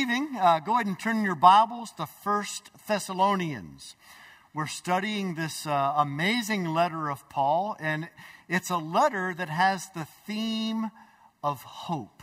[0.00, 3.96] evening, uh, go ahead and turn your Bibles to First Thessalonians.
[4.54, 8.08] We're studying this uh, amazing letter of Paul, and
[8.48, 10.90] it's a letter that has the theme
[11.44, 12.22] of hope.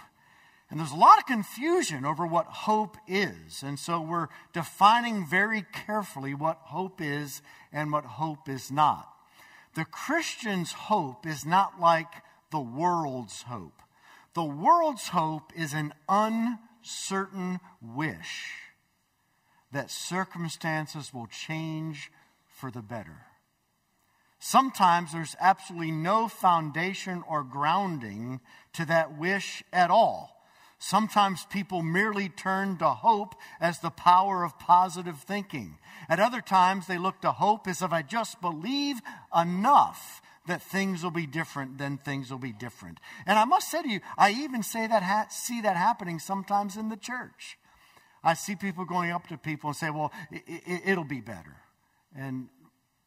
[0.71, 3.61] And there's a lot of confusion over what hope is.
[3.61, 9.07] And so we're defining very carefully what hope is and what hope is not.
[9.75, 13.83] The Christian's hope is not like the world's hope.
[14.33, 15.93] The world's hope is an
[16.79, 18.53] uncertain wish
[19.71, 22.11] that circumstances will change
[22.47, 23.25] for the better.
[24.39, 28.39] Sometimes there's absolutely no foundation or grounding
[28.73, 30.45] to that wish at all.
[30.79, 35.79] Sometimes people merely turn to hope as the power of positive thinking.
[36.07, 39.01] At other times, they look to hope as if I just believe
[39.35, 42.99] enough that things will be different, then things will be different.
[43.25, 46.75] And I must say to you, I even say that ha- see that happening sometimes
[46.77, 47.57] in the church.
[48.23, 51.57] I see people going up to people and say, "Well, it, it, it'll be better."
[52.15, 52.49] And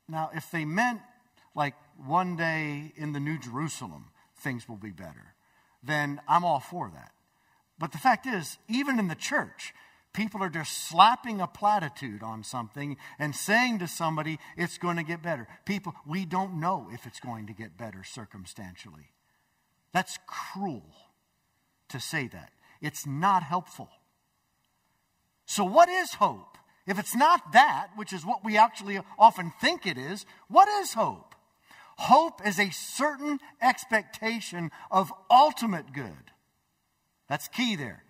[0.08, 1.00] now, if they meant
[1.54, 4.06] like one day in the New Jerusalem,
[4.36, 5.34] things will be better,
[5.82, 7.12] then I'm all for that.
[7.78, 9.74] But the fact is, even in the church,
[10.12, 15.02] people are just slapping a platitude on something and saying to somebody, it's going to
[15.02, 15.46] get better.
[15.64, 19.12] People, we don't know if it's going to get better circumstantially.
[19.92, 20.84] That's cruel
[21.88, 22.50] to say that.
[22.80, 23.88] It's not helpful.
[25.46, 26.56] So, what is hope?
[26.86, 30.94] If it's not that, which is what we actually often think it is, what is
[30.94, 31.34] hope?
[31.98, 36.32] Hope is a certain expectation of ultimate good.
[37.28, 38.02] That's key there.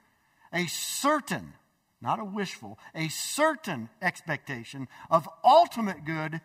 [0.52, 1.54] A certain,
[2.00, 6.40] not a wishful, a certain expectation of ultimate good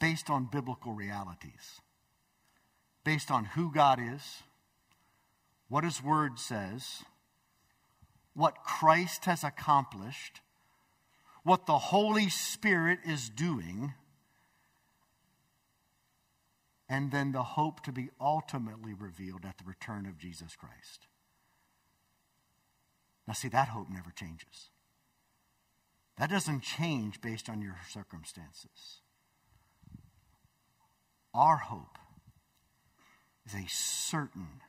[0.00, 1.80] based on biblical realities,
[3.04, 4.42] based on who God is,
[5.68, 7.04] what His Word says,
[8.34, 10.40] what Christ has accomplished,
[11.44, 13.94] what the Holy Spirit is doing,
[16.88, 21.06] and then the hope to be ultimately revealed at the return of Jesus Christ.
[23.26, 24.70] Now, see, that hope never changes.
[26.18, 29.00] That doesn't change based on your circumstances.
[31.32, 31.98] Our hope
[33.46, 34.60] is a certain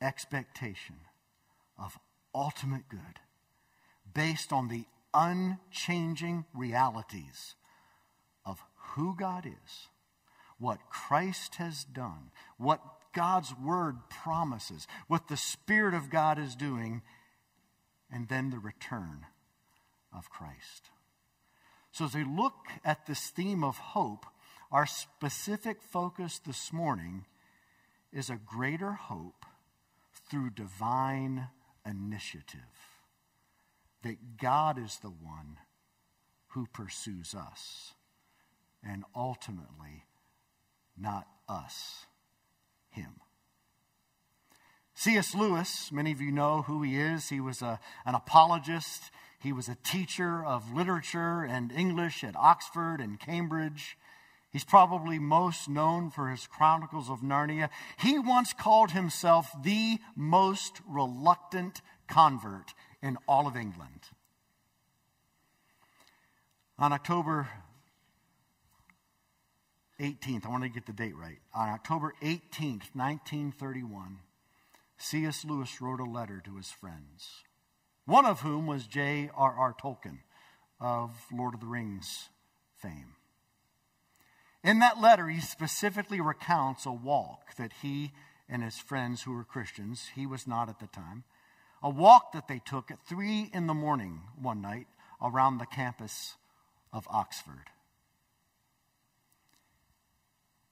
[0.00, 0.96] expectation
[1.78, 1.98] of
[2.34, 3.20] ultimate good
[4.14, 7.54] based on the unchanging realities
[8.44, 8.62] of
[8.94, 9.88] who God is,
[10.58, 12.80] what Christ has done, what
[13.12, 17.02] God's Word promises, what the Spirit of God is doing,
[18.10, 19.26] and then the return
[20.16, 20.90] of Christ.
[21.92, 24.26] So, as we look at this theme of hope,
[24.70, 27.24] our specific focus this morning
[28.12, 29.46] is a greater hope
[30.28, 31.48] through divine
[31.86, 32.60] initiative
[34.02, 35.58] that God is the one
[36.48, 37.92] who pursues us,
[38.82, 40.04] and ultimately,
[40.96, 42.06] not us,
[42.90, 43.20] him.
[44.98, 45.34] C.S.
[45.34, 47.28] Lewis, many of you know who he is.
[47.28, 52.98] He was a, an apologist, he was a teacher of literature and English at Oxford
[53.02, 53.98] and Cambridge.
[54.50, 57.68] He's probably most known for his Chronicles of Narnia.
[57.98, 64.00] He once called himself the most reluctant convert in all of England.
[66.78, 67.48] On October
[70.00, 71.38] 18th, I want to get the date right.
[71.54, 74.20] On October 18th, 1931,
[74.98, 75.44] C.S.
[75.44, 77.44] Lewis wrote a letter to his friends,
[78.06, 79.74] one of whom was J.R.R.
[79.80, 80.20] Tolkien
[80.80, 82.28] of Lord of the Rings
[82.76, 83.14] fame.
[84.64, 88.12] In that letter, he specifically recounts a walk that he
[88.48, 91.24] and his friends who were Christians, he was not at the time,
[91.82, 94.86] a walk that they took at three in the morning one night
[95.22, 96.36] around the campus
[96.92, 97.70] of Oxford.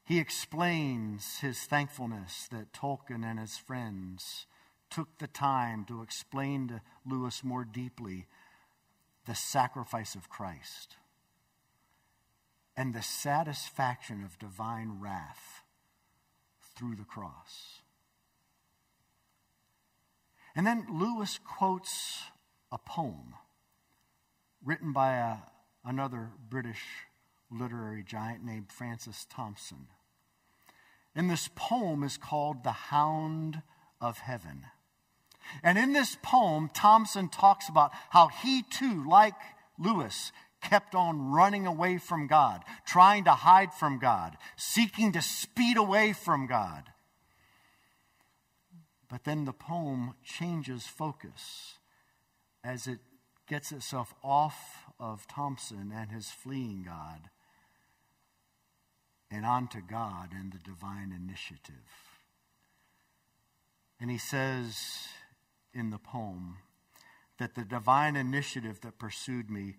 [0.04, 4.46] He explains his thankfulness that Tolkien and his friends
[4.90, 8.26] took the time to explain to Lewis more deeply
[9.24, 10.96] the sacrifice of Christ
[12.76, 15.62] and the satisfaction of divine wrath
[16.76, 17.80] through the cross.
[20.54, 22.24] And then Lewis quotes
[22.70, 23.34] a poem
[24.64, 25.36] written by a,
[25.84, 26.82] another British
[27.50, 29.86] literary giant named Francis Thompson.
[31.14, 33.62] And this poem is called The Hound
[34.00, 34.66] of Heaven.
[35.62, 39.34] And in this poem, Thompson talks about how he too, like
[39.78, 45.76] Lewis, kept on running away from God, trying to hide from God, seeking to speed
[45.76, 46.84] away from God.
[49.08, 51.74] But then the poem changes focus
[52.64, 52.98] as it
[53.46, 57.28] gets itself off of Thompson and his fleeing God
[59.34, 62.20] and onto God and the divine initiative.
[64.00, 65.08] And he says
[65.72, 66.58] in the poem
[67.40, 69.74] that the divine initiative that pursued me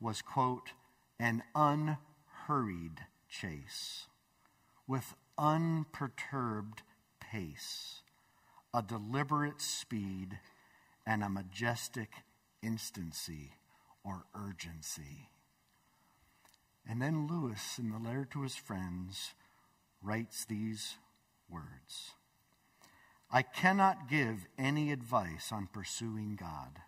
[0.00, 0.72] was, quote,
[1.20, 4.06] an unhurried chase
[4.88, 6.82] with unperturbed
[7.20, 8.02] pace,
[8.74, 10.40] a deliberate speed,
[11.06, 12.10] and a majestic
[12.60, 13.52] instancy
[14.04, 15.28] or urgency.
[16.88, 19.34] And then Lewis, in the letter to his friends,
[20.00, 20.96] writes these
[21.50, 22.12] words
[23.30, 26.80] I cannot give any advice on pursuing God,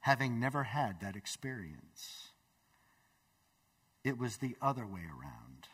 [0.00, 2.32] having never had that experience.
[4.04, 5.68] It was the other way around.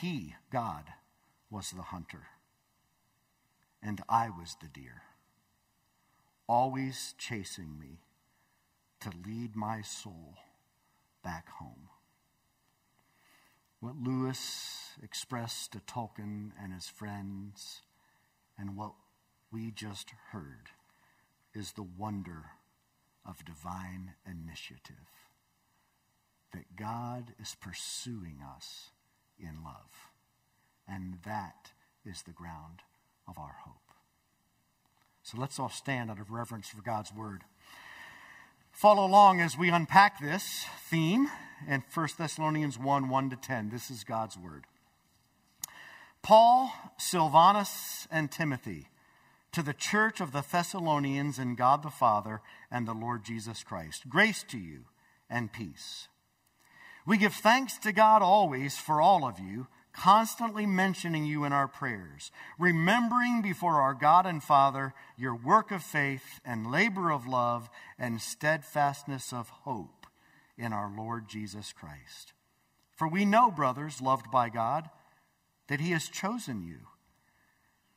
[0.00, 0.84] He, God,
[1.50, 2.26] was the hunter,
[3.82, 5.02] and I was the deer,
[6.48, 8.00] always chasing me
[9.00, 10.34] to lead my soul
[11.24, 11.88] back home.
[13.80, 17.82] What Lewis expressed to Tolkien and his friends,
[18.56, 18.92] and what
[19.50, 20.70] we just heard,
[21.54, 22.44] is the wonder
[23.26, 25.08] of divine initiative.
[26.52, 28.90] That God is pursuing us
[29.38, 30.10] in love.
[30.86, 31.72] And that
[32.04, 32.82] is the ground
[33.26, 33.92] of our hope.
[35.22, 37.44] So let's all stand out of reverence for God's word.
[38.74, 41.30] Follow along as we unpack this theme
[41.68, 43.70] in 1 Thessalonians 1 1 to 10.
[43.70, 44.64] This is God's word.
[46.22, 48.88] Paul, Silvanus, and Timothy,
[49.52, 54.08] to the church of the Thessalonians in God the Father and the Lord Jesus Christ.
[54.08, 54.86] Grace to you
[55.30, 56.08] and peace.
[57.06, 61.68] We give thanks to God always for all of you constantly mentioning you in our
[61.68, 67.70] prayers, remembering before our God and Father your work of faith and labor of love
[67.98, 70.06] and steadfastness of hope
[70.58, 72.32] in our Lord Jesus Christ.
[72.96, 74.90] For we know, brothers, loved by God,
[75.68, 76.80] that He has chosen you.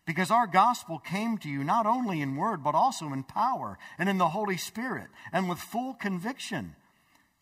[0.06, 4.08] Because our gospel came to you not only in word, but also in power and
[4.08, 6.76] in the Holy Spirit and with full conviction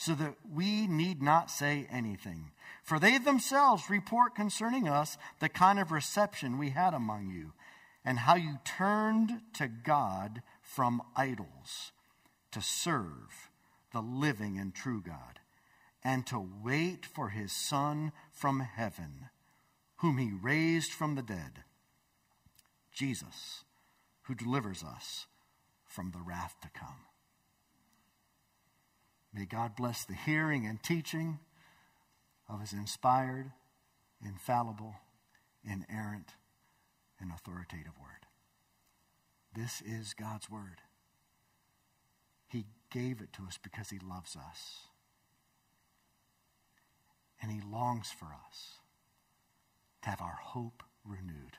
[0.00, 2.52] so that we need not say anything.
[2.82, 7.52] For they themselves report concerning us the kind of reception we had among you,
[8.02, 11.92] and how you turned to God from idols
[12.50, 13.50] to serve
[13.92, 15.38] the living and true God,
[16.02, 19.28] and to wait for his Son from heaven,
[19.96, 21.64] whom he raised from the dead,
[22.90, 23.64] Jesus,
[24.22, 25.26] who delivers us
[25.84, 27.09] from the wrath to come.
[29.32, 31.38] May God bless the hearing and teaching
[32.48, 33.52] of his inspired,
[34.24, 34.96] infallible,
[35.64, 36.34] inerrant,
[37.20, 38.26] and authoritative word.
[39.54, 40.80] This is God's word.
[42.48, 44.88] He gave it to us because he loves us.
[47.40, 48.80] And he longs for us
[50.02, 51.56] to have our hope renewed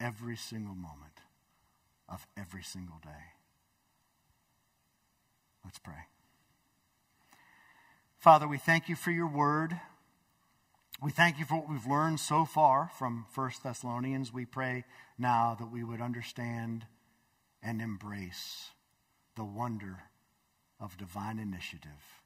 [0.00, 1.20] every single moment
[2.08, 3.34] of every single day.
[5.64, 6.06] Let's pray.
[8.22, 9.80] Father, we thank you for your word.
[11.02, 14.32] We thank you for what we've learned so far from 1 Thessalonians.
[14.32, 14.84] We pray
[15.18, 16.86] now that we would understand
[17.64, 18.70] and embrace
[19.34, 20.04] the wonder
[20.78, 22.22] of divine initiative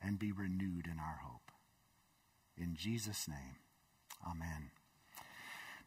[0.00, 1.50] and be renewed in our hope.
[2.56, 3.56] In Jesus' name,
[4.24, 4.70] amen.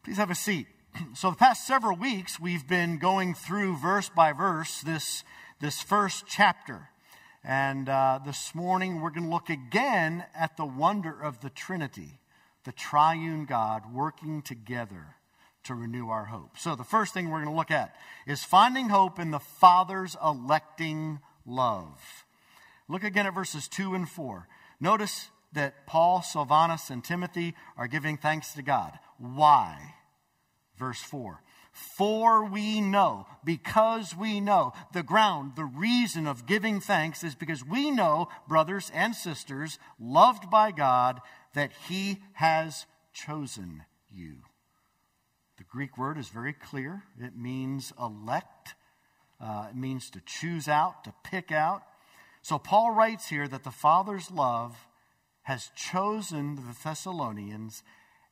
[0.02, 0.66] Please have a seat.
[1.14, 5.24] So, the past several weeks, we've been going through verse by verse this,
[5.60, 6.90] this first chapter.
[7.44, 12.20] And uh, this morning we're going to look again at the wonder of the Trinity,
[12.64, 15.16] the triune God working together
[15.64, 16.56] to renew our hope.
[16.56, 17.94] So, the first thing we're going to look at
[18.26, 22.24] is finding hope in the Father's electing love.
[22.88, 24.48] Look again at verses 2 and 4.
[24.80, 28.98] Notice that Paul, Silvanus, and Timothy are giving thanks to God.
[29.18, 29.94] Why?
[30.78, 31.42] Verse 4
[31.74, 37.66] for we know, because we know, the ground, the reason of giving thanks is because
[37.66, 41.20] we know, brothers and sisters, loved by God,
[41.52, 44.36] that He has chosen you.
[45.58, 47.02] The Greek word is very clear.
[47.20, 48.74] It means elect,
[49.40, 51.82] uh, it means to choose out, to pick out.
[52.40, 54.76] So Paul writes here that the Father's love
[55.42, 57.82] has chosen the Thessalonians,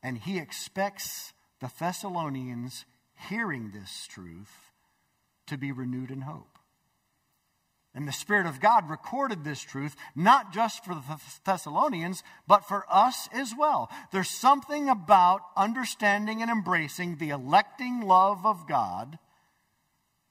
[0.01, 2.85] and he expects the Thessalonians
[3.29, 4.73] hearing this truth
[5.47, 6.59] to be renewed in hope.
[7.95, 12.87] And the Spirit of God recorded this truth, not just for the Thessalonians, but for
[12.89, 13.91] us as well.
[14.13, 19.19] There's something about understanding and embracing the electing love of God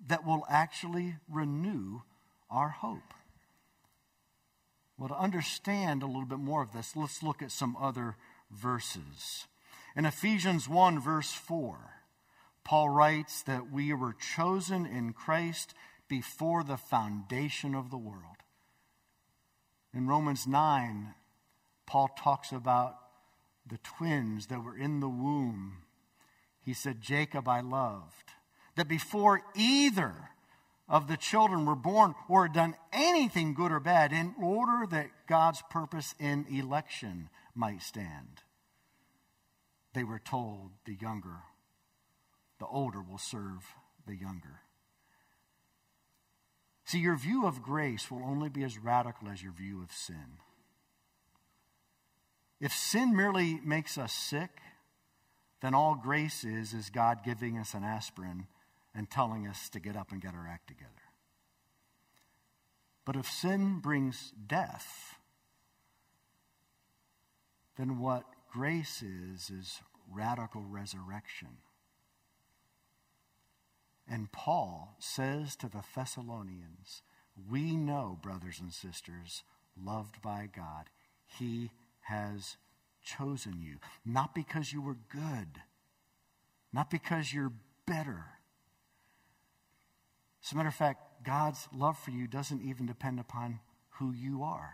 [0.08, 2.02] that will actually renew
[2.50, 3.14] our hope.
[4.98, 8.16] Well, to understand a little bit more of this, let's look at some other
[8.50, 9.46] verses.
[9.96, 11.78] In Ephesians 1, verse 4,
[12.64, 15.74] Paul writes that we were chosen in Christ
[16.08, 18.38] before the foundation of the world.
[19.94, 21.14] In Romans 9,
[21.86, 22.98] Paul talks about
[23.66, 25.84] the twins that were in the womb.
[26.62, 28.32] He said, Jacob I loved.
[28.76, 30.14] That before either
[30.88, 35.10] of the children were born or had done anything good or bad, in order that
[35.28, 38.44] God's purpose in election might stand,
[39.94, 41.40] they were told the younger,
[42.62, 43.66] the older will serve
[44.06, 44.60] the younger.
[46.86, 50.38] See, your view of grace will only be as radical as your view of sin.
[52.60, 54.52] If sin merely makes us sick,
[55.64, 58.46] then all grace is is God giving us an aspirin
[58.94, 60.92] and telling us to get up and get our act together.
[63.06, 65.16] But if sin brings death,
[67.76, 69.80] then what grace is, is
[70.14, 71.58] radical resurrection.
[74.12, 77.02] And Paul says to the Thessalonians,
[77.50, 79.44] We know, brothers and sisters,
[79.82, 80.90] loved by God,
[81.26, 82.58] He has
[83.02, 83.78] chosen you.
[84.06, 85.62] Not because you were good,
[86.74, 87.54] not because you're
[87.86, 88.26] better.
[90.44, 94.44] As a matter of fact, God's love for you doesn't even depend upon who you
[94.44, 94.74] are.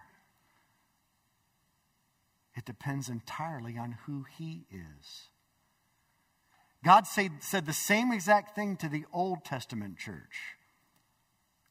[2.56, 5.28] It depends entirely on who He is.
[6.84, 10.56] God say, said the same exact thing to the Old Testament church,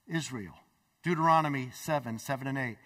[0.07, 0.55] Israel.
[1.03, 2.77] Deuteronomy 7 7 and 8.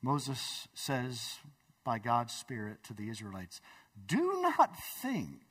[0.00, 1.36] Moses says
[1.84, 3.60] by God's Spirit to the Israelites,
[4.06, 5.42] Do not think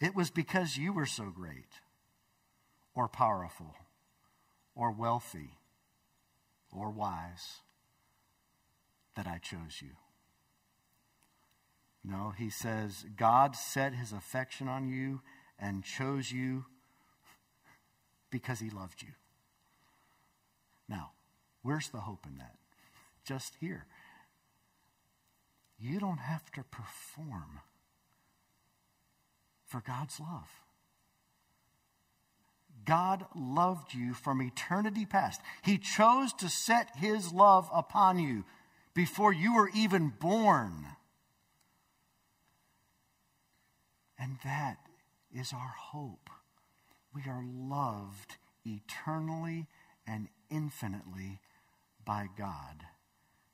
[0.00, 1.80] it was because you were so great,
[2.94, 3.74] or powerful,
[4.76, 5.56] or wealthy,
[6.72, 7.62] or wise
[9.16, 9.90] that I chose you.
[12.02, 15.20] No, he says, God set his affection on you
[15.58, 16.64] and chose you
[18.30, 19.12] because he loved you.
[20.88, 21.12] Now,
[21.62, 22.56] where's the hope in that?
[23.24, 23.86] Just here.
[25.78, 27.60] You don't have to perform
[29.66, 30.50] for God's love.
[32.84, 35.40] God loved you from eternity past.
[35.62, 38.44] He chose to set his love upon you
[38.94, 40.86] before you were even born.
[44.20, 44.76] And that
[45.34, 46.28] is our hope.
[47.14, 48.36] We are loved
[48.66, 49.66] eternally
[50.06, 51.40] and infinitely
[52.04, 52.84] by God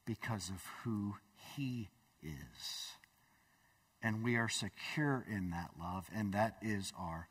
[0.04, 1.16] because of who
[1.56, 1.90] He
[2.23, 2.96] is.
[4.02, 7.28] And we are secure in that love, and that is our.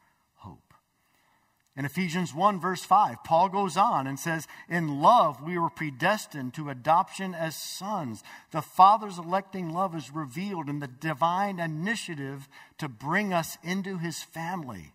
[1.78, 6.54] In Ephesians 1, verse 5, Paul goes on and says, In love we were predestined
[6.54, 8.24] to adoption as sons.
[8.52, 14.24] The Father's electing love is revealed in the divine initiative to bring us into his
[14.24, 14.94] family.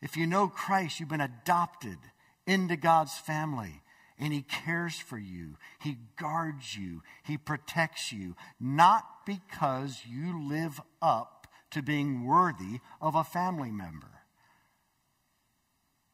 [0.00, 1.98] If you know Christ, you've been adopted
[2.46, 3.82] into God's family,
[4.18, 10.80] and he cares for you, he guards you, he protects you, not because you live
[11.02, 14.14] up to being worthy of a family member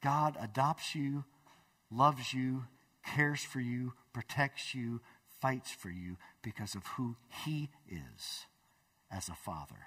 [0.02, 1.25] God adopts you,
[1.90, 2.64] loves you,
[3.04, 5.00] cares for you, protects you,
[5.40, 8.47] fights for you because of who He is
[9.11, 9.87] as a father,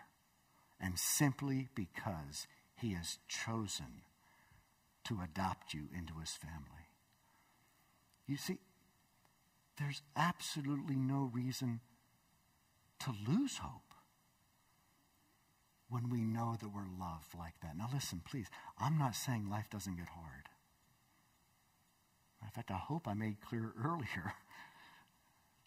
[0.80, 4.04] and simply because He has chosen
[5.06, 6.88] to adopt you into His family.
[8.28, 8.60] You see,
[9.80, 11.82] there's absolutely no reason
[13.00, 13.93] to lose hope
[15.94, 17.78] when we know that we're loved like that.
[17.78, 18.48] Now, listen, please.
[18.80, 20.50] I'm not saying life doesn't get hard.
[22.42, 24.34] In fact, I hope I made clear earlier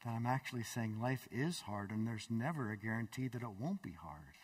[0.04, 3.82] that I'm actually saying life is hard and there's never a guarantee that it won't
[3.82, 4.34] be hard.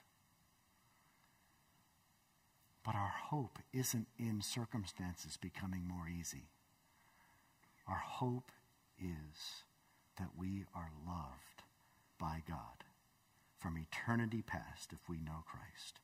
[2.84, 6.50] But our hope isn't in circumstances becoming more easy.
[7.88, 8.52] Our hope
[9.00, 9.64] is
[10.16, 11.64] that we are loved
[12.20, 12.84] by God
[13.62, 16.00] from eternity past if we know Christ.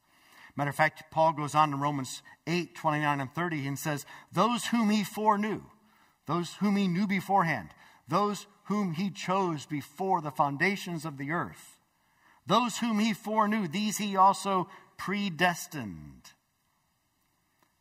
[0.56, 4.66] Matter of fact, Paul goes on in Romans 8, 29 and 30 and says, Those
[4.66, 5.62] whom he foreknew,
[6.26, 7.70] those whom he knew beforehand,
[8.06, 11.78] those whom he chose before the foundations of the earth,
[12.46, 16.32] those whom he foreknew, these he also predestined.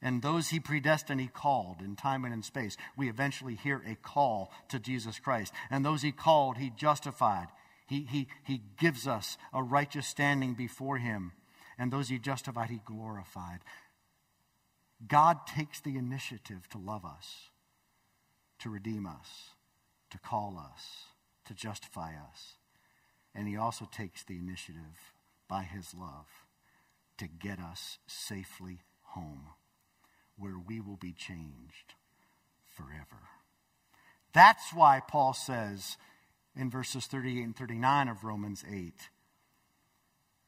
[0.02, 2.78] And those he predestined, he called in time and in space.
[2.96, 5.52] We eventually hear a call to Jesus Christ.
[5.72, 7.48] And those he called, he justified.
[7.88, 11.32] He, he, he gives us a righteous standing before him.
[11.80, 13.60] And those he justified, he glorified.
[15.08, 17.50] God takes the initiative to love us,
[18.60, 19.52] to redeem us,
[20.10, 21.06] to call us,
[21.46, 22.56] to justify us.
[23.34, 25.14] And he also takes the initiative
[25.48, 26.26] by his love
[27.18, 29.50] to get us safely home,
[30.38, 31.94] where we will be changed
[32.76, 33.30] forever.
[34.34, 35.98] That's why Paul says
[36.58, 38.94] in verses 38 and 39 of Romans 8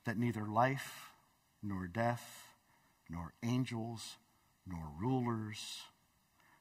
[0.05, 1.11] that neither life
[1.61, 2.47] nor death,
[3.09, 4.17] nor angels,
[4.65, 5.81] nor rulers,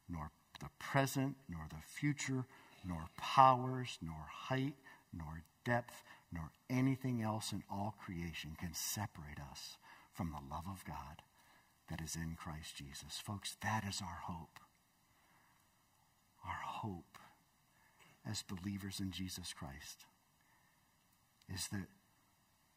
[0.09, 2.45] nor the present, nor the future,
[2.85, 4.75] nor powers, nor height,
[5.13, 6.03] nor depth,
[6.33, 9.77] nor anything else in all creation can separate us
[10.13, 11.23] from the love of God
[11.89, 13.21] that is in Christ Jesus.
[13.23, 14.59] Folks, that is our hope.
[16.45, 17.18] Our hope
[18.29, 20.05] as believers in Jesus Christ
[21.53, 21.87] is that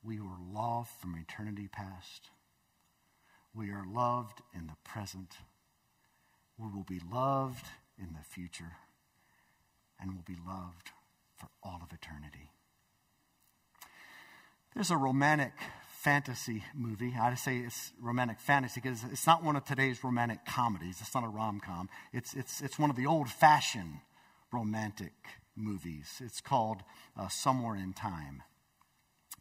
[0.04, 2.30] we were loved from eternity past.
[3.54, 5.34] We are loved in the present.
[6.58, 7.66] We will be loved
[8.00, 8.74] in the future
[10.00, 10.92] and will be loved
[11.38, 12.52] for all of eternity.
[14.74, 15.52] There's a romantic
[15.90, 17.14] fantasy movie.
[17.20, 20.98] I say it's romantic fantasy because it's not one of today's romantic comedies.
[21.02, 21.90] It's not a rom com.
[22.14, 24.00] It's, it's, it's one of the old fashioned
[24.52, 25.14] romantic
[25.56, 26.22] movies.
[26.24, 26.84] It's called
[27.18, 28.44] uh, Somewhere in Time.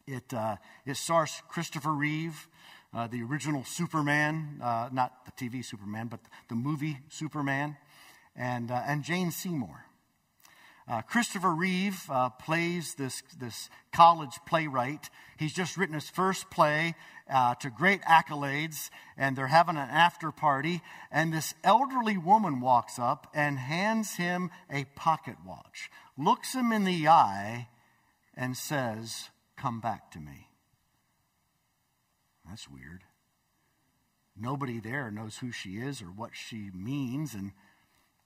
[0.07, 2.49] It, uh, it stars Christopher Reeve,
[2.93, 7.77] uh, the original Superman, uh, not the TV Superman, but the movie Superman,
[8.35, 9.85] and, uh, and Jane Seymour.
[10.89, 15.09] Uh, Christopher Reeve uh, plays this, this college playwright.
[15.39, 16.95] He's just written his first play
[17.33, 20.83] uh, to great accolades, and they're having an after party.
[21.11, 26.85] And this elderly woman walks up and hands him a pocket watch, looks him in
[26.85, 27.69] the eye,
[28.35, 30.49] and says, Come back to me.
[32.49, 33.05] That's weird.
[34.37, 37.53] Nobody there knows who she is or what she means, and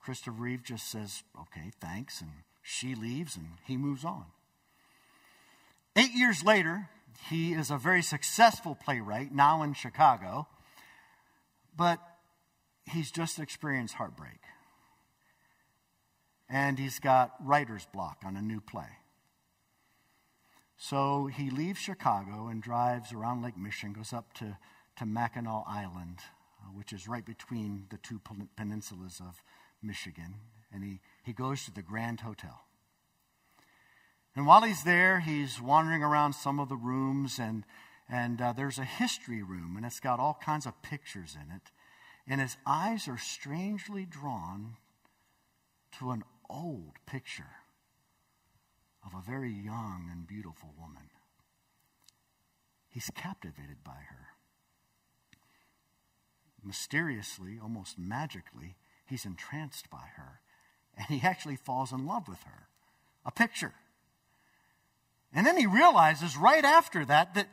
[0.04, 2.30] Christopher Reeve just says, Okay, thanks, and
[2.62, 4.26] she leaves and he moves on.
[5.96, 6.90] Eight years later,
[7.30, 10.46] he is a very successful playwright, now in Chicago,
[11.74, 12.00] but
[12.84, 14.40] he's just experienced heartbreak.
[16.50, 18.98] And he's got writer's block on a new play.
[20.76, 24.58] So he leaves Chicago and drives around Lake Michigan, goes up to,
[24.98, 26.18] to Mackinac Island,
[26.60, 28.20] uh, which is right between the two
[28.56, 29.42] peninsulas of
[29.84, 30.34] Michigan,
[30.72, 32.62] and he, he goes to the Grand Hotel.
[34.34, 37.64] And while he's there, he's wandering around some of the rooms, and,
[38.08, 41.70] and uh, there's a history room, and it's got all kinds of pictures in it.
[42.26, 44.76] And his eyes are strangely drawn
[45.98, 47.56] to an old picture
[49.04, 51.10] of a very young and beautiful woman.
[52.88, 54.28] He's captivated by her.
[56.64, 60.40] Mysteriously, almost magically, he's entranced by her
[60.96, 62.68] and he actually falls in love with her.
[63.26, 63.72] A picture.
[65.34, 67.48] And then he realizes right after that that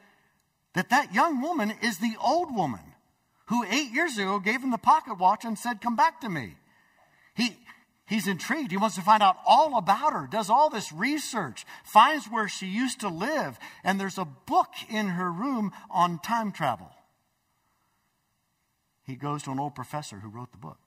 [0.74, 2.80] that, that young woman is the old woman
[3.48, 6.56] who eight years ago gave him the pocket watch and said, Come back to me.
[7.36, 7.58] He,
[8.06, 8.72] he's intrigued.
[8.72, 12.68] He wants to find out all about her, does all this research, finds where she
[12.68, 16.92] used to live, and there's a book in her room on time travel.
[19.04, 20.78] He goes to an old professor who wrote the book.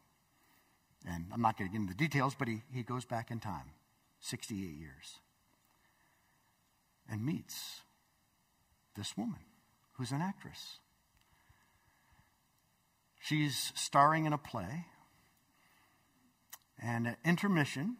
[1.07, 3.41] And I'm not going to get into the details, but he, he goes back in
[3.41, 3.73] time
[4.21, 5.19] 68 years
[7.11, 7.83] and meets
[8.97, 9.41] this woman
[9.93, 10.79] who's an actress.
[13.21, 14.87] She's starring in a play,
[16.83, 17.97] and at intermission,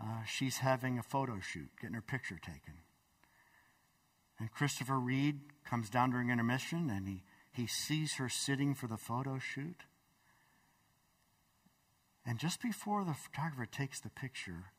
[0.00, 2.74] uh, she's having a photo shoot, getting her picture taken.
[4.38, 8.96] And Christopher Reeve comes down during intermission and he, he sees her sitting for the
[8.96, 9.82] photo shoot.
[12.26, 14.72] And just before the photographer takes the picture,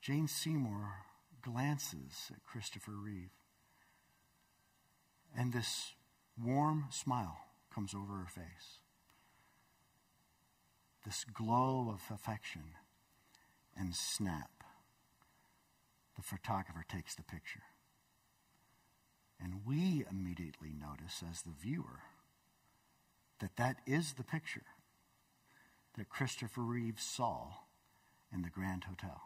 [0.00, 0.94] Jane Seymour
[1.42, 3.30] glances at Christopher Reeve.
[5.36, 5.92] And this
[6.42, 7.38] warm smile
[7.72, 8.78] comes over her face.
[11.04, 12.62] This glow of affection.
[13.74, 14.50] And snap,
[16.14, 17.62] the photographer takes the picture.
[19.40, 22.00] And we immediately notice, as the viewer,
[23.40, 24.66] that that is the picture
[25.96, 27.48] that Christopher Reeve saw
[28.32, 29.20] in the Grand Hotel.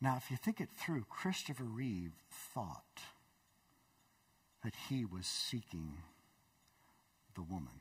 [0.00, 3.00] Now, if you think it through, Christopher Reeve thought
[4.64, 5.98] that he was seeking
[7.34, 7.80] the woman.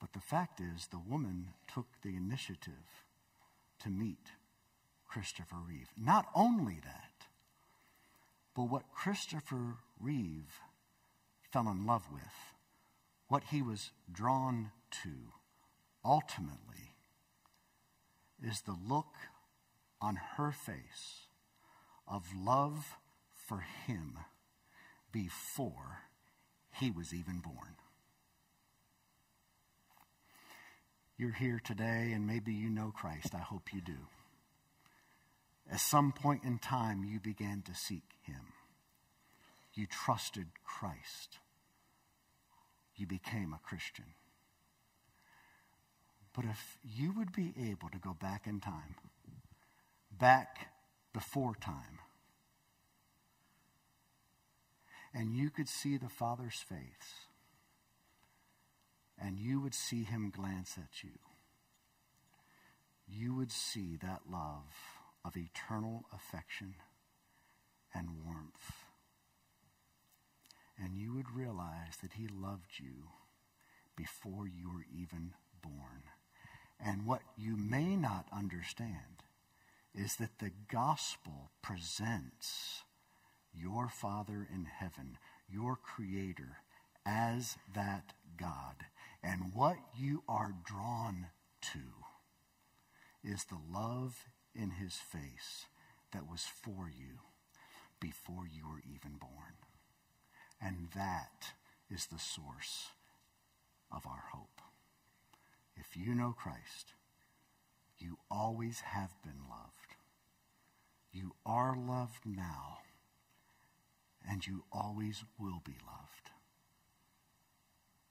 [0.00, 3.04] But the fact is, the woman took the initiative
[3.80, 4.32] to meet
[5.06, 5.90] Christopher Reeve.
[5.96, 7.26] Not only that,
[8.54, 10.60] but what Christopher Reeve
[11.52, 12.54] fell in love with,
[13.30, 15.10] what he was drawn to
[16.04, 16.96] ultimately,
[18.42, 19.14] is the look
[20.02, 21.28] on her face
[22.08, 22.96] of love
[23.46, 24.18] for him
[25.12, 26.00] before
[26.72, 27.76] he was even born.
[31.16, 33.32] You're here today and maybe you know Christ.
[33.32, 34.08] I hope you do.
[35.70, 38.54] At some point in time, you began to seek him.
[39.74, 41.38] You trusted Christ.
[43.00, 44.04] You became a Christian.
[46.36, 48.96] But if you would be able to go back in time,
[50.12, 50.74] back
[51.14, 52.00] before time.
[55.14, 57.24] And you could see the Father's face,
[59.18, 61.18] and you would see him glance at you.
[63.08, 64.74] You would see that love
[65.24, 66.74] of eternal affection
[67.94, 68.89] and warmth.
[70.82, 73.08] And you would realize that he loved you
[73.96, 76.04] before you were even born.
[76.82, 79.24] And what you may not understand
[79.94, 82.84] is that the gospel presents
[83.52, 85.18] your Father in heaven,
[85.52, 86.58] your Creator,
[87.04, 88.86] as that God.
[89.22, 91.26] And what you are drawn
[91.72, 91.80] to
[93.22, 95.66] is the love in his face
[96.12, 97.18] that was for you
[98.00, 99.69] before you were even born.
[100.60, 101.52] And that
[101.90, 102.88] is the source
[103.90, 104.60] of our hope.
[105.76, 106.94] If you know Christ,
[107.98, 109.96] you always have been loved.
[111.12, 112.78] You are loved now,
[114.28, 116.30] and you always will be loved.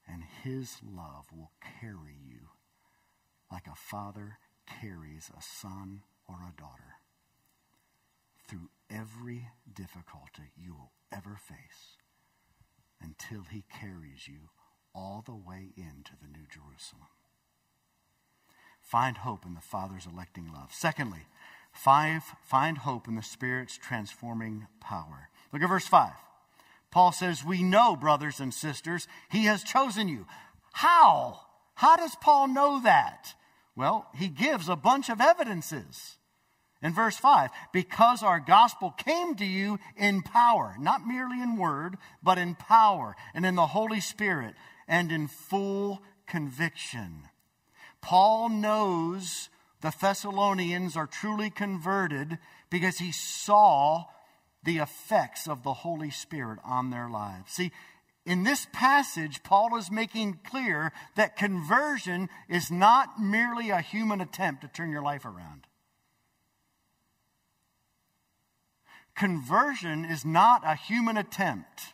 [0.07, 2.49] And his love will carry you
[3.51, 6.95] like a father carries a son or a daughter
[8.47, 11.97] through every difficulty you will ever face
[13.01, 14.49] until he carries you
[14.93, 17.07] all the way into the New Jerusalem.
[18.81, 20.69] Find hope in the Father's electing love.
[20.73, 21.27] Secondly,
[21.71, 25.29] five, find hope in the Spirit's transforming power.
[25.53, 26.11] Look at verse 5.
[26.91, 30.25] Paul says, We know, brothers and sisters, he has chosen you.
[30.73, 31.41] How?
[31.75, 33.35] How does Paul know that?
[33.75, 36.17] Well, he gives a bunch of evidences.
[36.81, 41.97] In verse 5, because our gospel came to you in power, not merely in word,
[42.23, 44.55] but in power and in the Holy Spirit
[44.87, 47.23] and in full conviction.
[48.01, 49.49] Paul knows
[49.81, 52.37] the Thessalonians are truly converted
[52.69, 54.05] because he saw
[54.63, 57.51] the effects of the Holy Spirit on their lives.
[57.51, 57.71] See,
[58.25, 64.61] in this passage, Paul is making clear that conversion is not merely a human attempt
[64.61, 65.65] to turn your life around.
[69.19, 71.93] Conversion is not a human attempt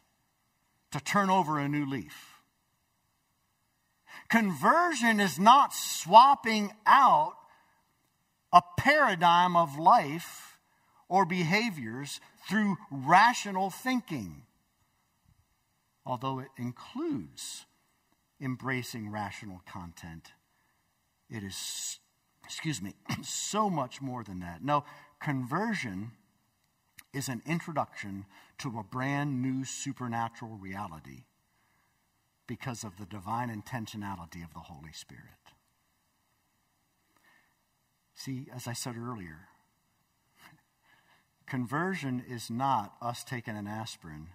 [0.91, 2.35] to turn over a new leaf.
[4.29, 7.33] Conversion is not swapping out
[8.53, 10.59] a paradigm of life
[11.09, 14.43] or behaviors through rational thinking,
[16.05, 17.65] although it includes
[18.39, 20.33] embracing rational content.
[21.27, 21.97] It is,
[22.43, 24.63] excuse me, so much more than that.
[24.63, 24.83] No,
[25.19, 26.11] conversion
[27.15, 28.25] is an introduction
[28.57, 31.23] to a brand new supernatural reality
[32.45, 35.23] because of the divine intentionality of the Holy Spirit.
[38.13, 39.47] See, as I said earlier,
[41.47, 44.27] conversion is not us taking an aspirin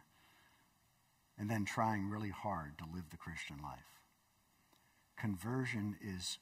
[1.38, 4.01] and then trying really hard to live the Christian life.
[5.19, 6.38] Conversion is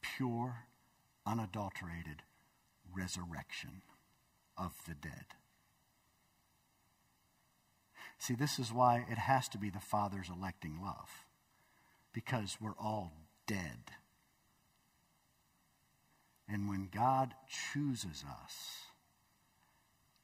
[0.00, 0.64] pure,
[1.24, 2.22] unadulterated
[2.92, 3.82] resurrection
[4.56, 5.26] of the dead.
[8.18, 11.24] See, this is why it has to be the Father's electing love,
[12.12, 13.12] because we're all
[13.46, 13.92] dead.
[16.48, 17.34] And when God
[17.72, 18.86] chooses us,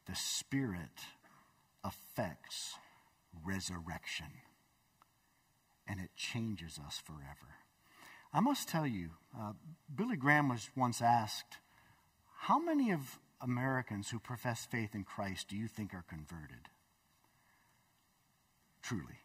[0.07, 1.07] the Spirit
[1.85, 2.77] affects
[3.45, 4.27] resurrection
[5.87, 7.57] and it changes us forever.
[8.33, 9.53] I must tell you, uh,
[9.95, 11.59] Billy Graham was once asked,
[12.39, 16.69] How many of Americans who profess faith in Christ do you think are converted?
[18.83, 19.21] Truly.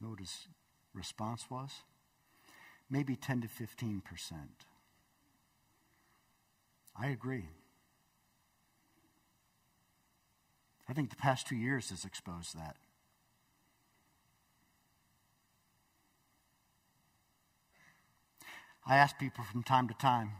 [0.00, 0.48] Notice
[0.92, 1.70] response was?
[2.90, 4.02] Maybe 10 to 15%.
[6.94, 7.48] I agree.
[10.88, 12.76] I think the past two years has exposed that.
[18.84, 20.32] I ask people from time to time,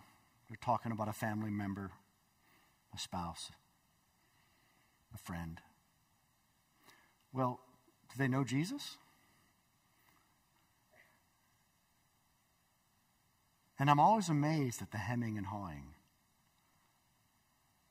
[0.48, 1.92] they're talking about a family member,
[2.94, 3.52] a spouse,
[5.14, 5.60] a friend.
[7.32, 7.60] Well,
[8.10, 8.98] do they know Jesus?
[13.78, 15.94] And I'm always amazed at the hemming and hawing.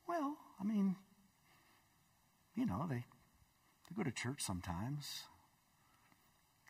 [0.07, 0.95] Well, I mean,
[2.55, 5.23] you know, they, they go to church sometimes.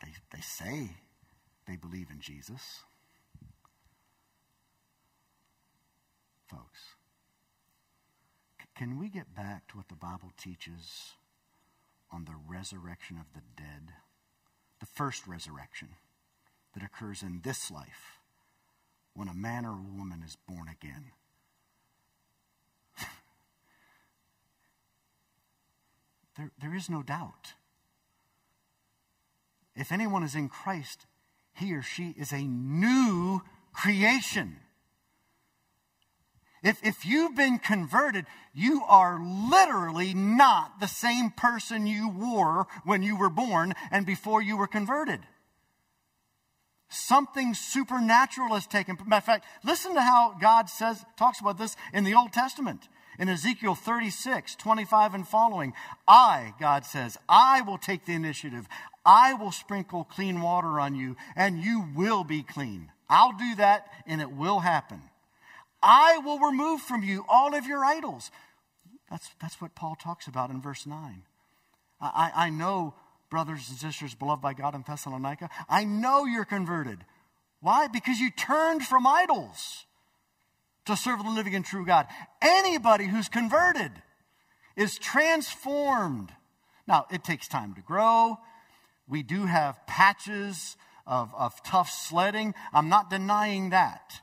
[0.01, 0.91] They, they say
[1.67, 2.79] they believe in Jesus.
[6.47, 6.95] Folks,
[8.59, 11.13] c- can we get back to what the Bible teaches
[12.11, 13.93] on the resurrection of the dead?
[14.79, 15.89] The first resurrection
[16.73, 18.19] that occurs in this life
[19.13, 21.11] when a man or a woman is born again.
[26.37, 27.53] there, there is no doubt.
[29.75, 31.05] If anyone is in Christ,
[31.53, 33.41] he or she is a new
[33.73, 34.60] creation.
[36.63, 43.01] If, if you've been converted, you are literally not the same person you were when
[43.01, 45.21] you were born and before you were converted.
[46.89, 48.97] Something supernatural has taken.
[49.07, 52.87] Matter of fact, listen to how God says, talks about this in the Old Testament.
[53.17, 55.73] In Ezekiel 36, 25 and following,
[56.07, 58.67] I, God says, I will take the initiative.
[59.05, 62.91] I will sprinkle clean water on you, and you will be clean.
[63.09, 65.01] I'll do that, and it will happen.
[65.81, 68.31] I will remove from you all of your idols.
[69.09, 71.23] That's, that's what Paul talks about in verse 9.
[71.99, 72.95] I, I know,
[73.29, 76.99] brothers and sisters, beloved by God in Thessalonica, I know you're converted.
[77.59, 77.87] Why?
[77.87, 79.85] Because you turned from idols
[80.85, 82.07] to serve the living and true God.
[82.41, 83.91] Anybody who's converted
[84.75, 86.31] is transformed.
[86.87, 88.37] Now, it takes time to grow.
[89.07, 92.53] We do have patches of, of tough sledding.
[92.73, 94.21] I'm not denying that.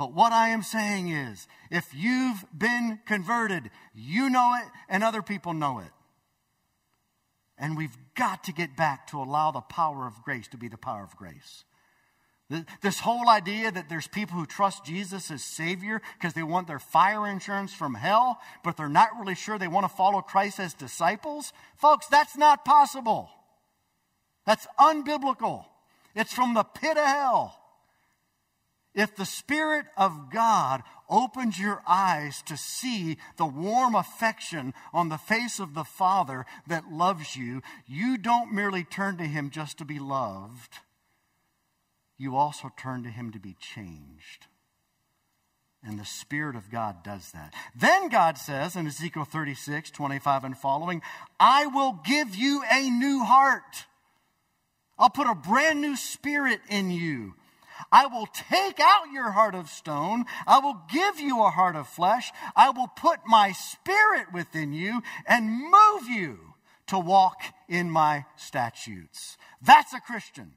[0.00, 5.20] But what I am saying is, if you've been converted, you know it and other
[5.20, 5.90] people know it.
[7.58, 10.78] And we've got to get back to allow the power of grace to be the
[10.78, 11.64] power of grace.
[12.80, 16.78] This whole idea that there's people who trust Jesus as Savior because they want their
[16.78, 20.72] fire insurance from hell, but they're not really sure they want to follow Christ as
[20.72, 21.52] disciples.
[21.76, 23.28] Folks, that's not possible.
[24.46, 25.66] That's unbiblical.
[26.16, 27.59] It's from the pit of hell.
[28.94, 35.18] If the Spirit of God opens your eyes to see the warm affection on the
[35.18, 39.84] face of the Father that loves you, you don't merely turn to Him just to
[39.84, 40.78] be loved
[42.20, 44.46] you also turn to Him to be changed.
[45.82, 47.54] And the Spirit of God does that.
[47.74, 51.00] Then God says in Ezekiel 36, 25 and following,
[51.40, 53.86] I will give you a new heart.
[54.98, 57.36] I'll put a brand new spirit in you.
[57.90, 60.24] I will take out your heart of stone.
[60.46, 62.30] I will give you a heart of flesh.
[62.56, 66.54] I will put my spirit within you and move you
[66.88, 69.36] to walk in my statutes.
[69.62, 70.54] That's a Christian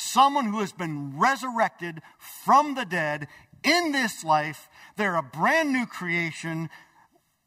[0.00, 3.28] someone who has been resurrected from the dead
[3.62, 4.68] in this life.
[4.96, 6.70] They're a brand new creation.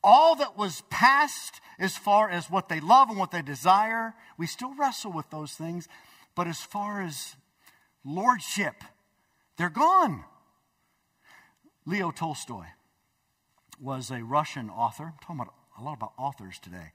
[0.04, 4.48] All that was past, as far as what they love and what they desire, we
[4.48, 5.88] still wrestle with those things.
[6.36, 7.36] But as far as
[8.06, 8.84] lordship,
[9.58, 10.24] they're gone.
[11.86, 12.66] Leo Tolstoy
[13.82, 15.06] was a Russian author.
[15.06, 16.92] I'm talking about a lot about authors today.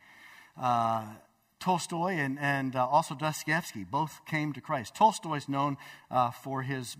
[0.60, 1.04] Uh,
[1.60, 4.94] Tolstoy and, and uh, also Dostoevsky both came to Christ.
[4.94, 5.76] Tolstoy is known
[6.10, 6.96] uh, for his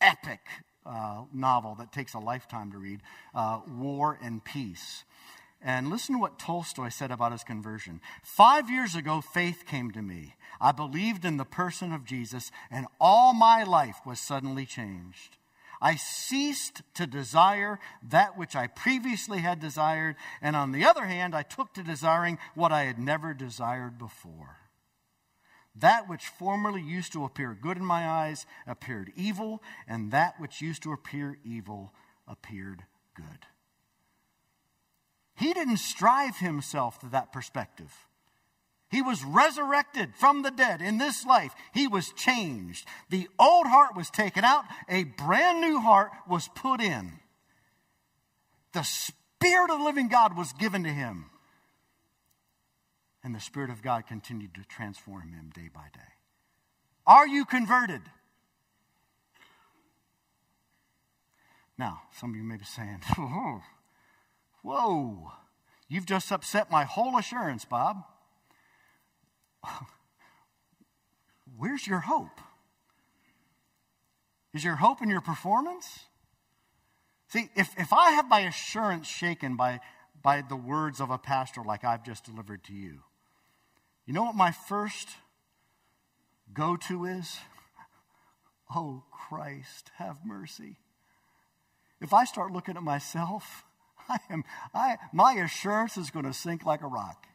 [0.00, 0.40] epic
[0.84, 3.00] uh, novel that takes a lifetime to read,
[3.34, 5.04] uh, War and Peace.
[5.64, 8.00] And listen to what Tolstoy said about his conversion.
[8.22, 10.34] Five years ago, faith came to me.
[10.60, 15.36] I believed in the person of Jesus, and all my life was suddenly changed.
[15.80, 21.34] I ceased to desire that which I previously had desired, and on the other hand,
[21.34, 24.58] I took to desiring what I had never desired before.
[25.74, 30.60] That which formerly used to appear good in my eyes appeared evil, and that which
[30.60, 31.92] used to appear evil
[32.28, 33.46] appeared good.
[35.42, 37.92] He didn't strive himself to that perspective.
[38.88, 41.52] He was resurrected from the dead in this life.
[41.74, 42.86] He was changed.
[43.10, 47.14] The old heart was taken out, a brand new heart was put in.
[48.72, 51.26] The Spirit of the living God was given to him.
[53.24, 56.12] And the Spirit of God continued to transform him day by day.
[57.04, 58.02] Are you converted?
[61.76, 63.00] Now, some of you may be saying,
[64.62, 65.32] Whoa,
[65.88, 68.04] you've just upset my whole assurance, Bob.
[71.56, 72.40] Where's your hope?
[74.54, 76.06] Is your hope in your performance?
[77.28, 79.80] See, if, if I have my assurance shaken by,
[80.22, 83.00] by the words of a pastor like I've just delivered to you,
[84.06, 85.08] you know what my first
[86.52, 87.38] go to is?
[88.74, 90.78] Oh, Christ, have mercy.
[92.00, 93.64] If I start looking at myself,
[94.08, 97.26] I am, I, my assurance is going to sink like a rock.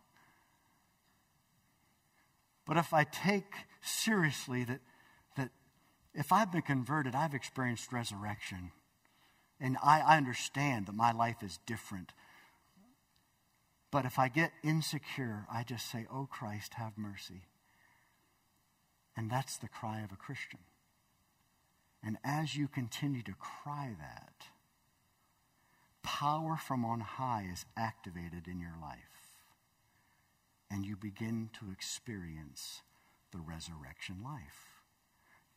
[2.65, 4.79] But if I take seriously that,
[5.37, 5.49] that
[6.13, 8.71] if I've been converted, I've experienced resurrection.
[9.59, 12.11] And I, I understand that my life is different.
[13.89, 17.47] But if I get insecure, I just say, Oh Christ, have mercy.
[19.15, 20.59] And that's the cry of a Christian.
[22.03, 24.47] And as you continue to cry that,
[26.07, 28.97] power from on high is activated in your life.
[30.71, 32.81] And you begin to experience
[33.33, 34.83] the resurrection life,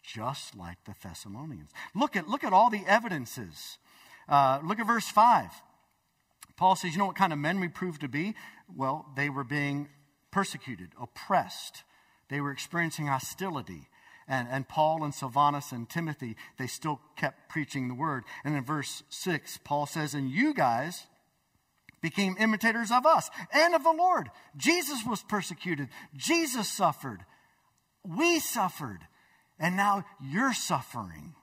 [0.03, 1.71] just like the Thessalonians.
[1.95, 3.79] Look at, look at all the evidences.
[4.29, 5.51] Uh, look at verse 5.
[6.57, 8.35] Paul says, You know what kind of men we proved to be?
[8.75, 9.89] Well, they were being
[10.33, 11.85] persecuted, oppressed,
[12.29, 13.89] they were experiencing hostility.
[14.31, 18.23] And, and Paul and Silvanus and Timothy, they still kept preaching the word.
[18.45, 21.09] And in verse 6, Paul says, And you guys
[22.01, 24.31] became imitators of us and of the Lord.
[24.57, 27.25] Jesus was persecuted, Jesus suffered,
[28.07, 29.01] we suffered,
[29.59, 31.35] and now you're suffering.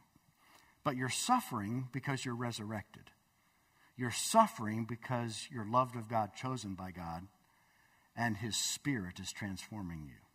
[0.85, 3.11] But you're suffering because you're resurrected.
[3.97, 7.27] You're suffering because you're loved of God, chosen by God,
[8.15, 10.26] and His Spirit is transforming you.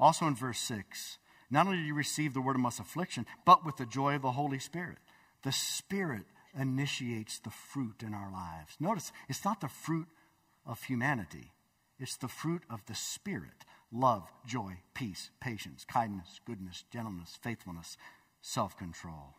[0.00, 1.18] Also in verse 6,
[1.50, 4.22] not only do you receive the word of most affliction, but with the joy of
[4.22, 4.98] the Holy Spirit.
[5.42, 6.24] The Spirit
[6.58, 8.76] initiates the fruit in our lives.
[8.80, 10.08] Notice, it's not the fruit
[10.66, 11.52] of humanity,
[11.98, 17.96] it's the fruit of the Spirit love, joy, peace, patience, kindness, goodness, gentleness, faithfulness,
[18.40, 19.34] self control.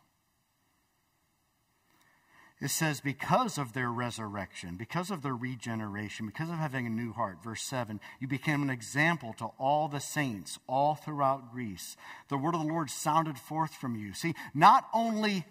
[2.62, 7.12] It says, because of their resurrection, because of their regeneration, because of having a new
[7.12, 11.96] heart, verse 7, you became an example to all the saints all throughout Greece.
[12.28, 14.14] The word of the Lord sounded forth from you.
[14.14, 15.44] See, not only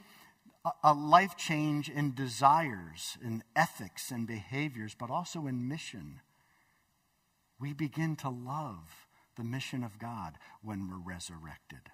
[0.81, 6.21] a life change in desires, in ethics and behaviors, but also in mission.
[7.59, 11.91] We begin to love the mission of God when we're resurrected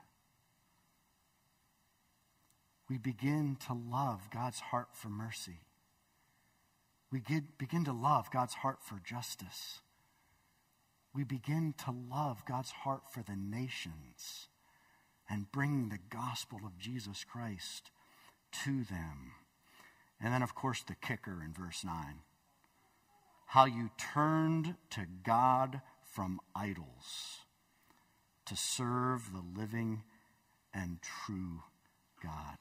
[2.89, 5.59] we begin to love God's heart for mercy.
[7.11, 9.79] We get, begin to love God's heart for justice.
[11.13, 14.47] We begin to love God's heart for the nations
[15.29, 17.91] and bring the gospel of Jesus Christ
[18.63, 19.33] to them.
[20.21, 22.21] And then, of course, the kicker in verse 9
[23.51, 27.45] how you turned to God from idols
[28.45, 30.03] to serve the living
[30.73, 31.61] and true
[32.21, 32.57] God.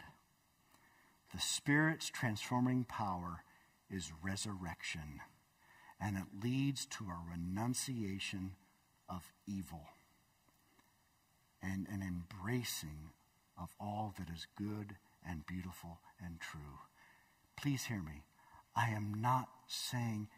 [1.34, 3.42] The Spirit's transforming power
[3.90, 5.20] is resurrection,
[6.00, 8.52] and it leads to a renunciation
[9.08, 9.88] of evil
[11.62, 13.10] and an embracing
[13.60, 16.80] of all that is good and beautiful and true.
[17.56, 18.22] Please hear me.
[18.74, 20.28] I am not saying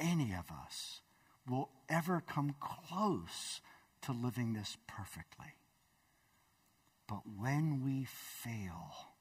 [0.00, 1.00] any of us
[1.48, 3.60] will ever come close
[4.02, 5.54] to living this perfectly.
[7.08, 9.13] But when we fail,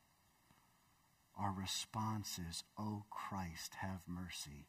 [1.39, 4.67] our response is, Oh Christ, have mercy,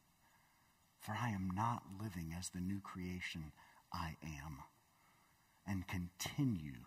[1.00, 3.52] for I am not living as the new creation
[3.92, 4.58] I am,
[5.66, 6.86] and continue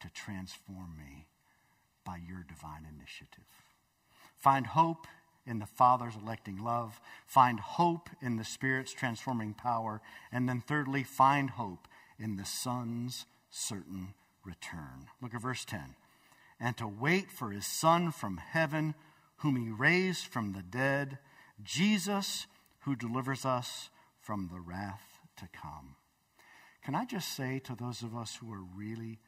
[0.00, 1.26] to transform me
[2.04, 3.44] by your divine initiative.
[4.36, 5.06] Find hope
[5.46, 10.00] in the Father's electing love, find hope in the Spirit's transforming power,
[10.32, 11.86] and then thirdly, find hope
[12.18, 14.14] in the Son's certain
[14.44, 15.08] return.
[15.20, 15.96] Look at verse 10.
[16.58, 18.94] And to wait for his Son from heaven
[19.40, 21.18] whom he raised from the dead,
[21.62, 22.46] Jesus,
[22.80, 25.96] who delivers us from the wrath to come.
[26.84, 29.18] Can I just say to those of us who are really,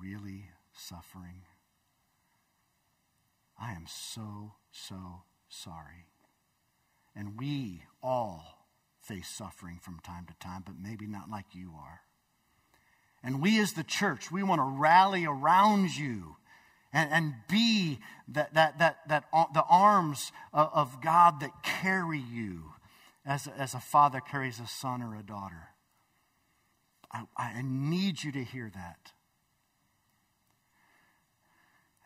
[0.00, 1.42] really suffering,
[3.60, 6.06] I am so, so sorry.
[7.14, 8.66] And we all
[8.98, 12.00] face suffering from time to time, but maybe not like you are.
[13.22, 16.36] And we as the church, we want to rally around you
[16.92, 22.18] and, and be that, that, that, that, uh, the arms of, of God that carry
[22.20, 22.74] you
[23.24, 25.68] as, as a father carries a son or a daughter.
[27.10, 29.12] I, I need you to hear that.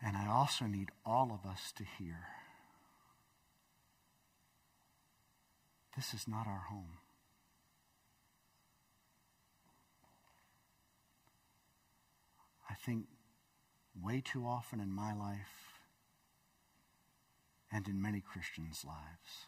[0.01, 2.19] And I also need all of us to hear
[5.95, 6.99] this is not our home.
[12.69, 13.05] I think
[14.01, 15.81] way too often in my life
[17.71, 19.47] and in many Christians' lives,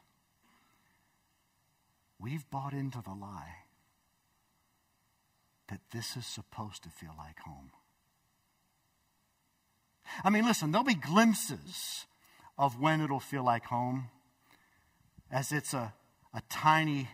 [2.19, 3.63] we've bought into the lie
[5.69, 7.71] that this is supposed to feel like home.
[10.23, 12.05] I mean, listen, there'll be glimpses
[12.57, 14.09] of when it'll feel like home,
[15.31, 15.93] as it's a,
[16.33, 17.07] a tiny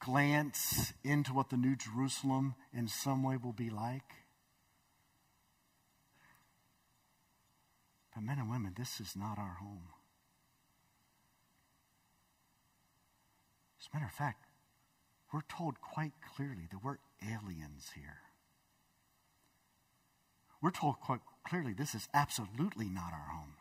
[0.00, 4.25] glance into what the New Jerusalem in some way will be like.
[8.16, 9.88] But, men and women, this is not our home.
[13.78, 14.46] As a matter of fact,
[15.34, 18.20] we're told quite clearly that we're aliens here.
[20.62, 23.56] We're told quite clearly this is absolutely not our home.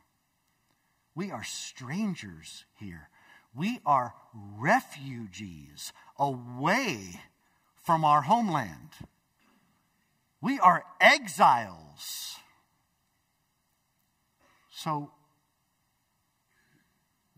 [1.14, 3.10] We are strangers here.
[3.54, 7.20] We are refugees away
[7.84, 8.92] from our homeland.
[10.40, 12.38] We are exiles.
[14.78, 15.12] So,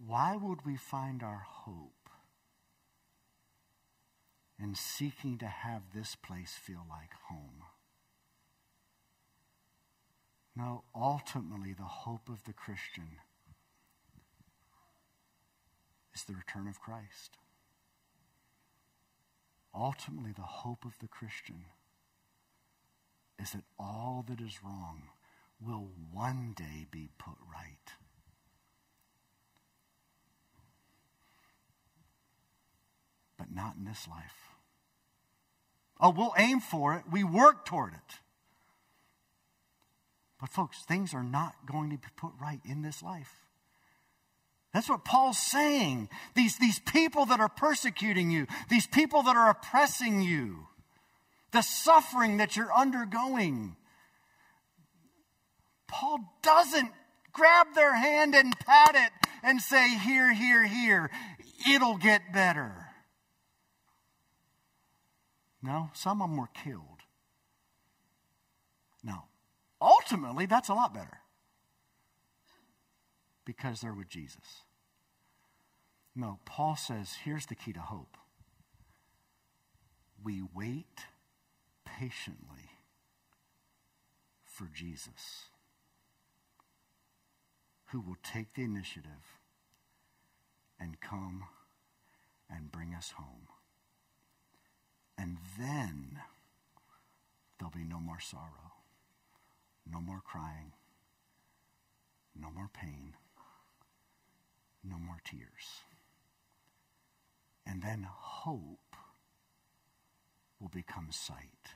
[0.03, 2.09] why would we find our hope
[4.59, 7.61] in seeking to have this place feel like home?
[10.55, 13.19] No, ultimately, the hope of the Christian
[16.15, 17.37] is the return of Christ.
[19.75, 21.65] Ultimately, the hope of the Christian
[23.39, 25.03] is that all that is wrong
[25.65, 27.93] will one day be put right.
[33.37, 34.55] But not in this life.
[35.99, 37.03] Oh, we'll aim for it.
[37.11, 38.19] We work toward it.
[40.39, 43.33] But, folks, things are not going to be put right in this life.
[44.73, 46.09] That's what Paul's saying.
[46.35, 50.67] These, these people that are persecuting you, these people that are oppressing you,
[51.51, 53.75] the suffering that you're undergoing.
[55.87, 56.91] Paul doesn't
[57.31, 59.11] grab their hand and pat it
[59.43, 61.09] and say, Here, here, here,
[61.69, 62.87] it'll get better.
[65.61, 67.01] No, some of them were killed.
[69.03, 69.23] No,
[69.81, 71.19] ultimately, that's a lot better
[73.45, 74.63] because they're with Jesus.
[76.15, 78.17] No, Paul says here's the key to hope
[80.23, 81.05] we wait
[81.85, 82.71] patiently
[84.43, 85.45] for Jesus,
[87.87, 89.39] who will take the initiative
[90.79, 91.43] and come
[92.49, 93.47] and bring us home.
[95.17, 96.19] And then
[97.57, 98.73] there'll be no more sorrow,
[99.91, 100.73] no more crying,
[102.39, 103.15] no more pain,
[104.83, 105.83] no more tears.
[107.65, 108.95] And then hope
[110.59, 111.73] will become sight.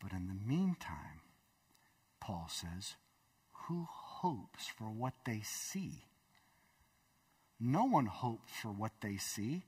[0.00, 1.22] But in the meantime,
[2.20, 2.94] Paul says,
[3.68, 6.04] who hopes for what they see?
[7.60, 9.62] No one hopes for what they see.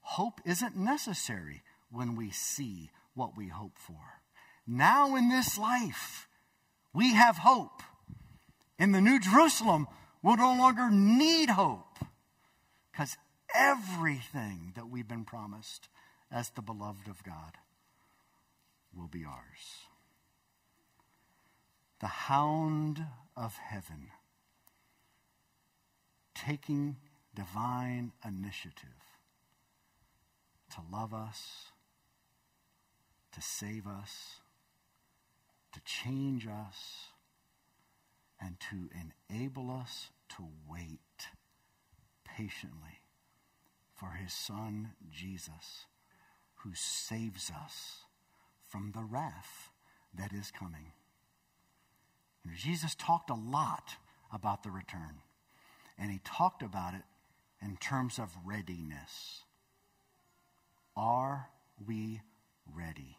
[0.00, 4.20] Hope isn't necessary when we see what we hope for.
[4.66, 6.28] Now, in this life,
[6.92, 7.82] we have hope.
[8.78, 9.88] In the New Jerusalem,
[10.22, 11.98] we'll no longer need hope
[12.92, 13.16] because
[13.54, 15.88] everything that we've been promised
[16.30, 17.56] as the beloved of God
[18.94, 19.89] will be ours.
[22.00, 23.04] The hound
[23.36, 24.08] of heaven
[26.34, 26.96] taking
[27.34, 28.88] divine initiative
[30.70, 31.72] to love us,
[33.32, 34.40] to save us,
[35.72, 37.08] to change us,
[38.40, 38.88] and to
[39.28, 41.28] enable us to wait
[42.24, 43.02] patiently
[43.94, 45.84] for his son Jesus,
[46.56, 48.04] who saves us
[48.66, 49.70] from the wrath
[50.14, 50.92] that is coming.
[52.56, 53.96] Jesus talked a lot
[54.32, 55.22] about the return,
[55.98, 57.02] and he talked about it
[57.62, 59.42] in terms of readiness.
[60.96, 61.48] Are
[61.86, 62.20] we
[62.74, 63.18] ready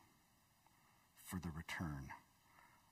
[1.25, 2.09] for the return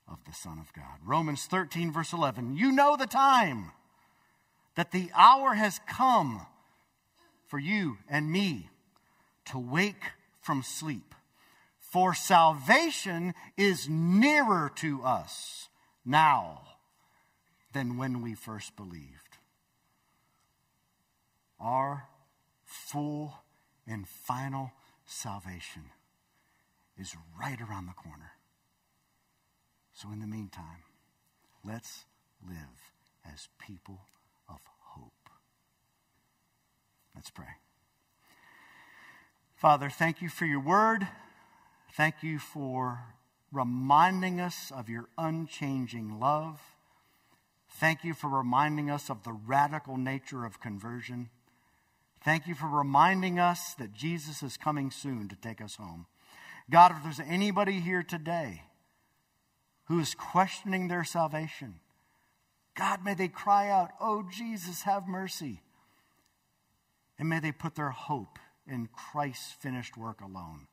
[0.07, 0.99] of the Son of God?
[1.05, 2.55] Romans 13, verse 11.
[2.55, 3.71] You know the time
[4.75, 6.45] that the hour has come
[7.47, 8.69] for you and me
[9.45, 10.11] to wake
[10.41, 11.15] from sleep.
[11.79, 15.68] For salvation is nearer to us
[16.09, 16.61] now
[17.73, 19.37] than when we first believed.
[21.59, 22.07] Our
[22.65, 23.35] full
[23.87, 24.71] and final
[25.05, 25.91] salvation
[26.97, 28.31] is right around the corner.
[29.93, 30.83] So, in the meantime,
[31.65, 32.05] let's
[32.47, 32.93] live
[33.25, 33.99] as people
[34.47, 35.29] of hope.
[37.13, 37.57] Let's pray.
[39.55, 41.07] Father, thank you for your word.
[41.91, 42.99] Thank you for
[43.51, 46.59] reminding us of your unchanging love.
[47.69, 51.29] Thank you for reminding us of the radical nature of conversion.
[52.23, 56.05] Thank you for reminding us that Jesus is coming soon to take us home.
[56.69, 58.63] God, if there's anybody here today
[59.85, 61.79] who is questioning their salvation,
[62.75, 65.61] God, may they cry out, Oh, Jesus, have mercy.
[67.17, 70.67] And may they put their hope in Christ's finished work alone.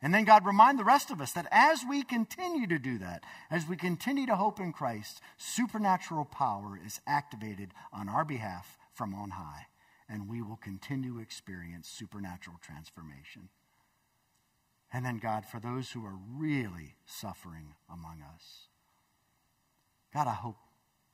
[0.00, 3.24] And then, God, remind the rest of us that as we continue to do that,
[3.50, 9.12] as we continue to hope in Christ, supernatural power is activated on our behalf from
[9.12, 9.66] on high,
[10.08, 13.48] and we will continue to experience supernatural transformation.
[14.92, 18.68] And then, God, for those who are really suffering among us,
[20.14, 20.56] God, I hope,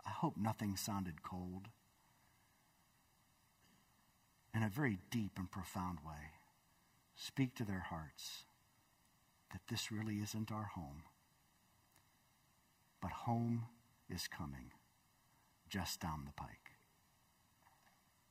[0.06, 1.68] I hope nothing sounded cold.
[4.54, 6.32] In a very deep and profound way,
[7.16, 8.44] speak to their hearts
[9.54, 11.04] that this really isn't our home.
[13.00, 13.66] But home
[14.10, 14.72] is coming
[15.68, 16.72] just down the pike.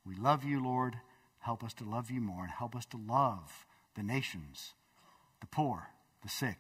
[0.06, 0.98] We love you, Lord.
[1.40, 3.66] Help us to love you more and help us to love
[3.96, 4.74] the nations,
[5.40, 5.92] the poor,
[6.24, 6.58] the sick,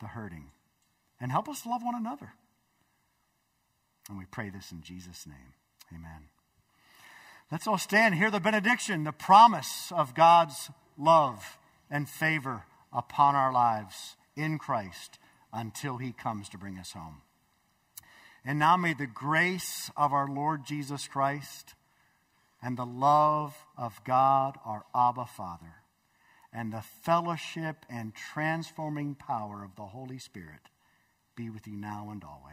[0.00, 0.46] the hurting,
[1.20, 2.32] and help us love one another.
[4.08, 5.52] And we pray this in Jesus' name.
[5.94, 6.28] Amen.
[7.52, 11.58] Let's all stand hear the benediction, the promise of God's love
[11.90, 12.64] and favor
[12.94, 15.18] upon our lives in Christ
[15.52, 17.22] until he comes to bring us home.
[18.44, 21.74] And now may the grace of our Lord Jesus Christ
[22.62, 25.76] and the love of God, our Abba Father,
[26.52, 30.70] and the fellowship and transforming power of the Holy Spirit
[31.36, 32.44] be with you now and always.